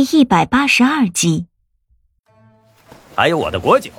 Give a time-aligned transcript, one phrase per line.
[0.00, 1.46] 第一百八十二集，
[3.16, 3.90] 还有我的果酒，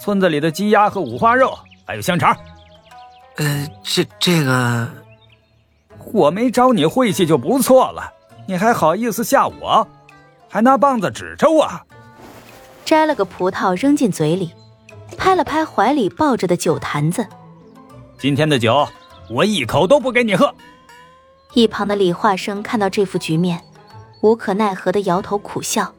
[0.00, 1.56] 村子里的鸡鸭和五花肉，
[1.86, 2.36] 还有香肠。
[3.36, 4.90] 呃，这这个，
[6.12, 8.12] 我没招你晦气就不错了，
[8.48, 9.86] 你还好意思吓我，
[10.48, 11.70] 还拿棒子指着我。
[12.84, 14.52] 摘了个葡萄扔进嘴里，
[15.16, 17.24] 拍了拍怀里抱着的酒坛子。
[18.18, 18.88] 今天的酒，
[19.30, 20.52] 我一口都不给你喝。
[21.54, 23.62] 一旁的李化生看到这副局面，
[24.22, 25.94] 无可奈何的摇头苦笑，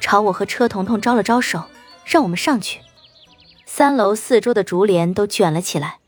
[0.00, 1.64] 朝我和车彤彤招了招手，
[2.04, 2.80] 让我们上去。
[3.66, 5.98] 三楼四周的竹帘都卷了起来。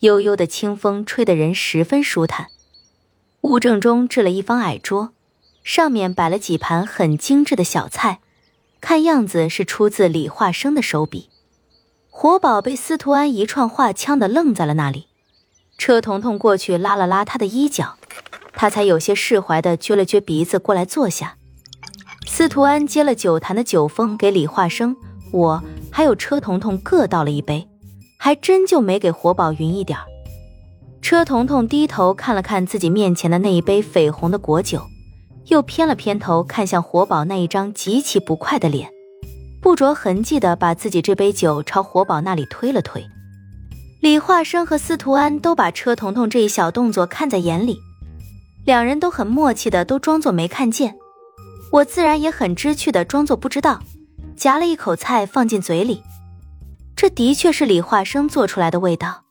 [0.00, 2.48] 悠悠的清风吹得人十分舒坦，
[3.42, 5.12] 屋正中置了一方矮桌，
[5.62, 8.20] 上面摆了几盘很精致的小菜，
[8.80, 11.28] 看样子是出自李化生的手笔。
[12.08, 15.08] 活宝被司徒安一串话呛得愣在了那里，
[15.76, 17.96] 车彤彤过去拉了拉他的衣角，
[18.60, 21.38] 他才有些释怀的撅了撅鼻子过来坐下。
[22.26, 24.94] 司徒安接了酒坛的酒封，给李化生、
[25.32, 27.66] 我还有车彤彤各倒了一杯。
[28.18, 30.04] 还真就没给活宝匀一点儿。
[31.00, 34.82] 车彤彤低头看了看自己面前的那一杯绯红的果酒，
[35.46, 38.90] 又偏了偏头看向活宝那一张极其不快的脸，
[39.62, 43.02] 不着痕迹的把自己这杯酒朝活宝那里推了推。
[44.02, 47.78] 李化生和司徒安都把车彤彤这一小动作看在眼里，
[48.64, 50.96] 两人都很默契的都装作没看见。
[51.72, 53.80] 我自然也很知趣的装作不知道，
[54.36, 56.02] 夹了一口菜放进嘴里。
[56.96, 59.24] 这的确是李化生做出来的味道，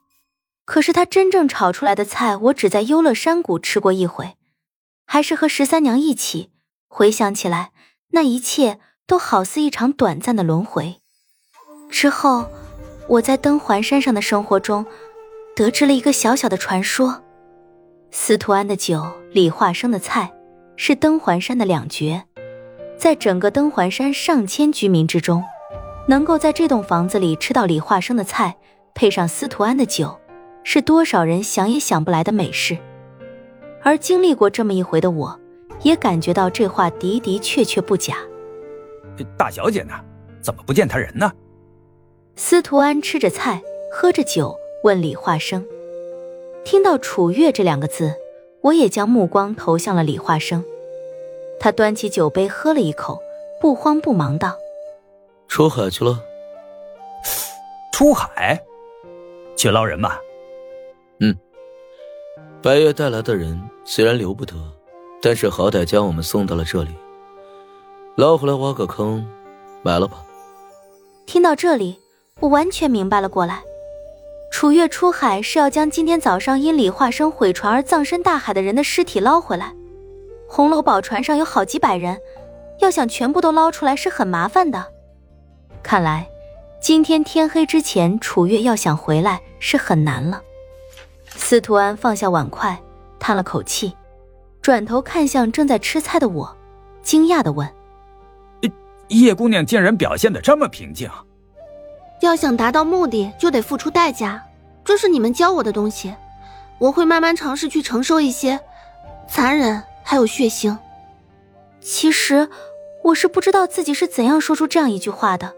[0.66, 4.36] 可是他真正炒出来的菜，我只在优乐山谷吃过一回，
[5.06, 6.50] 还是和十三娘一起。
[6.88, 7.72] 回想起来，
[8.12, 11.02] 那一切都好似一场短暂的轮回。
[11.92, 12.48] 之后，
[13.08, 14.86] 我在登环山上的生活中，
[15.56, 17.22] 得知了一个小小的传说：
[18.12, 20.34] 司徒安的酒，李化生的菜，
[20.76, 22.24] 是登环山的两绝，
[22.98, 25.44] 在整个登环山上千居民之中。
[26.08, 28.58] 能够在这栋房子里吃到李化生的菜，
[28.96, 30.20] 配上司徒安的酒，
[30.64, 32.76] 是多少人想也想不来的美事。
[33.84, 35.40] 而经历过这么一回的我，
[35.84, 38.16] 也感觉到这话的的确确不假。
[39.38, 39.94] 大小姐呢？
[40.42, 41.32] 怎么不见她人呢？
[42.36, 45.64] 司徒安吃着菜，喝着酒，问李化生。
[46.64, 48.14] 听到楚月这两个字，
[48.62, 50.64] 我也将目光投向了李化生。
[51.60, 53.20] 他端起酒杯喝了一口，
[53.60, 54.56] 不慌不忙道。
[55.48, 56.24] 出海去了。
[57.92, 58.64] 出海，
[59.58, 60.22] 去捞人吧。
[61.20, 61.36] 嗯，
[62.62, 64.56] 白月带来的人虽然留不得，
[65.22, 66.92] 但是好歹将我们送到了这里。
[68.16, 69.28] 捞回来挖个坑，
[69.82, 70.24] 埋了吧。
[71.26, 72.00] 听到这里，
[72.40, 73.64] 我完全明白了过来。
[74.52, 79.74] 楚月出海是要将今天早上因李化生毁船而葬身大海的人的尸体捞回来。
[80.48, 82.20] 红楼宝船上有好几百人，
[82.80, 84.86] 要想全部都捞出来是很麻烦的。
[85.84, 86.28] 看来，
[86.82, 90.42] 今天天黑之前，楚月要想回来是很难了。
[91.28, 92.78] 司徒安放下碗筷，
[93.20, 93.94] 叹了口气，
[94.62, 96.58] 转头看向正在吃菜的我，
[97.02, 97.70] 惊讶的问
[99.10, 101.10] ：“叶姑娘竟然表现的这么平静？
[102.22, 104.44] 要想达到目的，就得付出代价。
[104.84, 106.14] 这是你们教我的东西，
[106.80, 108.60] 我会慢慢尝试去承受一些
[109.28, 110.78] 残忍，还有血腥。
[111.82, 112.50] 其实，
[113.04, 115.54] 我是不知道自己是怎样说出这样一句话的。”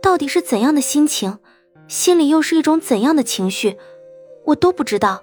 [0.00, 1.38] 到底是怎样的心情，
[1.88, 3.76] 心里又是一种怎样的情绪，
[4.44, 5.22] 我都不知道。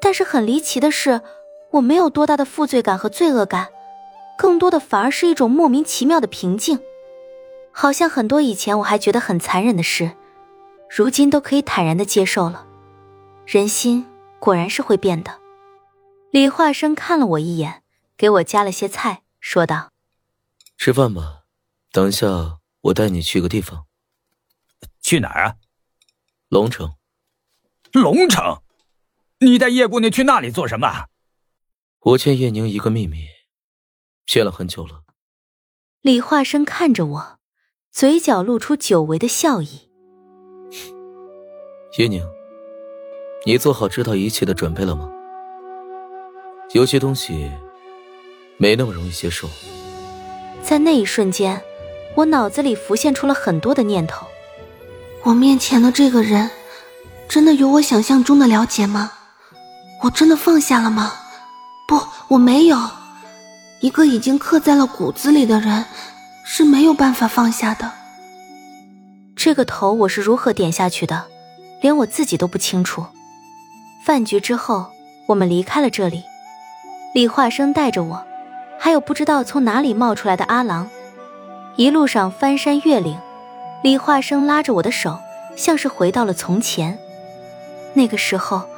[0.00, 1.20] 但是很离奇的是，
[1.72, 3.68] 我没有多大的负罪感和罪恶感，
[4.38, 6.80] 更多的反而是一种莫名其妙的平静。
[7.72, 10.16] 好像很多以前我还觉得很残忍的事，
[10.88, 12.66] 如今都可以坦然的接受了。
[13.46, 14.06] 人心
[14.38, 15.40] 果然是会变的。
[16.30, 17.82] 李化生看了我一眼，
[18.16, 19.90] 给我夹了些菜，说道
[20.78, 21.42] ：“吃饭吧，
[21.90, 23.86] 等一下我带你去个地方。”
[25.02, 25.56] 去哪儿啊？
[26.48, 26.94] 龙城。
[27.92, 28.62] 龙城，
[29.40, 31.06] 你带叶姑娘去那里做什么？
[32.00, 33.26] 我欠叶宁一个秘密，
[34.26, 35.02] 欠了很久了。
[36.00, 37.39] 李化生看着我，
[38.00, 39.68] 嘴角露出久违的笑意。
[41.98, 42.24] 叶宁，
[43.44, 45.06] 你做好知道一切的准备了吗？
[46.72, 47.50] 有些东西
[48.56, 49.46] 没那么容易接受。
[50.62, 51.62] 在那一瞬间，
[52.14, 54.26] 我脑子里浮现出了很多的念头。
[55.22, 56.48] 我面前的这个人，
[57.28, 59.12] 真的有我想象中的了解吗？
[60.02, 61.12] 我真的放下了吗？
[61.86, 62.78] 不，我没有。
[63.82, 65.84] 一个已经刻在了骨子里的人，
[66.52, 67.92] 是没有办法放下的。
[69.36, 71.26] 这个头我是如何点下去的，
[71.80, 73.06] 连我自己都不清楚。
[74.04, 74.90] 饭局之后，
[75.26, 76.24] 我们离开了这里。
[77.14, 78.26] 李化生带着我，
[78.80, 80.90] 还有不知道从哪里冒出来的阿郎。
[81.76, 83.16] 一路上翻山越岭，
[83.84, 85.20] 李化生拉着我的手，
[85.56, 86.98] 像是回到了从前。
[87.94, 88.68] 那个时候，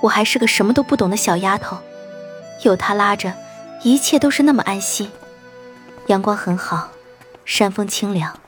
[0.00, 1.78] 我还是个什么都不懂的小丫头，
[2.64, 3.32] 有他拉着，
[3.84, 5.08] 一切都是那么安心。
[6.08, 6.88] 阳光很好，
[7.44, 8.38] 山风清凉。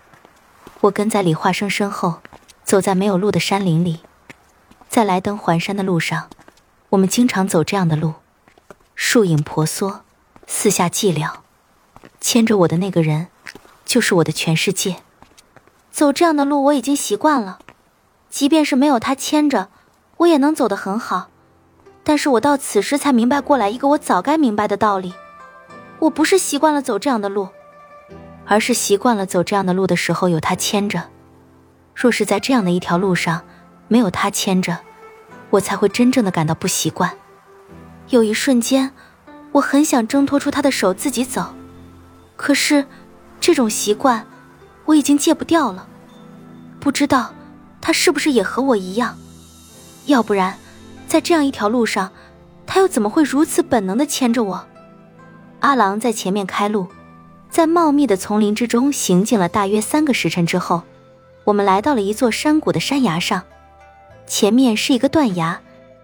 [0.83, 2.21] 我跟在李化生身后，
[2.63, 4.01] 走在没有路的山林里。
[4.89, 6.29] 在来登环山的路上，
[6.91, 8.15] 我们经常走这样的路，
[8.95, 10.03] 树影婆娑，
[10.47, 11.31] 四下寂寥。
[12.21, 13.29] 牵着我的那个人，
[13.85, 14.97] 就是我的全世界。
[15.91, 17.59] 走这样的路我已经习惯了，
[18.31, 19.69] 即便是没有他牵着，
[20.19, 21.29] 我也能走得很好。
[22.03, 25.15] 但是我到此时才明白过来一个我早该明白的道理：
[26.01, 27.49] 我不是习惯了走这样的路，
[28.47, 31.03] 而是习惯了走这样的路的时候有他牵着。
[31.95, 33.43] 若是在这样的一条路上，
[33.89, 34.79] 没有他牵着，
[35.51, 37.11] 我才会真正的感到不习惯。
[38.09, 38.91] 有一瞬间，
[39.53, 41.55] 我很想挣脱出他的手自己走，
[42.37, 42.85] 可是，
[43.41, 44.27] 这种习惯，
[44.85, 45.87] 我已经戒不掉了。
[46.81, 47.33] 不知道
[47.81, 49.17] 他是不是也和我一样？
[50.07, 50.59] 要不然，
[51.07, 52.11] 在这样一条路上，
[52.67, 54.67] 他又怎么会如此本能的牵着我？
[55.61, 56.89] 阿郎在前面开路，
[57.55, 60.83] 在茂密的丛林之中行进了大约三个时辰之后，
[61.45, 63.45] 我们来到了一座山谷的山崖上。
[64.27, 65.61] 前面是一个断崖，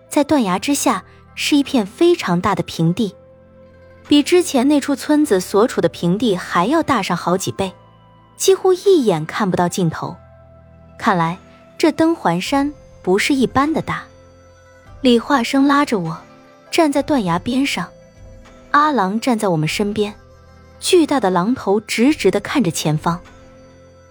[0.08, 1.02] 在断崖之下
[1.34, 3.16] 是一片非常大的平地，
[4.06, 7.72] 比之前那处村子所处的平地还要大上好几倍，
[8.36, 10.14] 几乎一眼看不到尽头。
[11.00, 11.36] 看来
[11.76, 14.04] 这登环山不是一般的大。
[15.00, 16.16] 李化生拉着我
[16.70, 17.88] 站在断崖边上，
[18.70, 20.14] 阿郎站在我们身边，
[20.80, 23.20] 巨大的狼头直直的看着前方。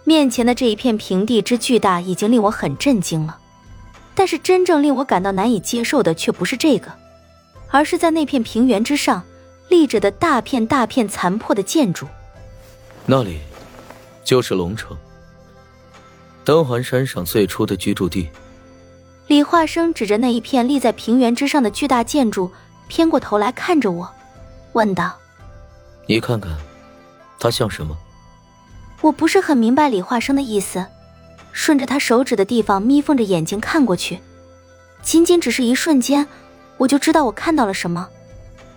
[0.06, 3.38] 面前的这一片平地之巨大，已经令我很震惊了。
[4.16, 6.92] 但是真正令我感到难以接受的却不是这个，
[7.70, 9.24] 而是在那片平原之上
[9.70, 12.08] 立着的大片大片残破的建筑。
[13.06, 13.40] 那里，
[14.24, 14.98] 就是龙城，
[16.44, 18.30] 登环山上最初的居住地。
[19.28, 22.52] 李化生指着那一片立在平原之上的巨大建筑，
[22.88, 24.12] 偏过头来看着我，
[24.74, 25.16] 问道
[26.10, 26.58] ：“你看看，
[27.40, 27.96] 它像什么？”
[29.02, 30.84] 我不是很明白李化生的意思。
[31.52, 34.20] 顺着他手指的地方，眯缝着眼睛看过去，
[35.04, 36.28] 仅仅只是一瞬间，
[36.78, 38.10] 我就知道我看到了什么，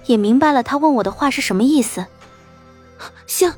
[0.06, 2.04] 也明白了他问我的话是什么意思。
[3.26, 3.54] 像，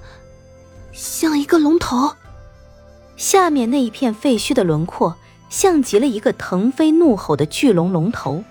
[0.93, 2.15] 像一个龙头。
[3.17, 5.17] 下面那一片废墟的轮廓，
[5.49, 8.45] 像极了一个腾飞怒吼的巨龙龙头。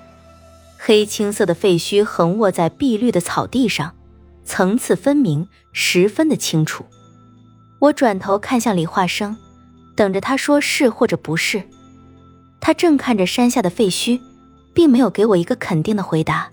[0.77, 3.93] 黑青色的废墟横卧在碧绿的草地上，
[4.45, 6.85] 层次分明，十分的清楚。
[7.79, 9.35] 我转头看向李化生。
[9.95, 11.63] 等着他说是或者不是，
[12.59, 14.19] 他正看着山下的废墟，
[14.73, 16.49] 并没有给我一个肯定的回答，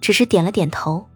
[0.00, 1.09] 只是点了点头。